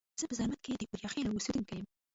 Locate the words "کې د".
0.65-0.83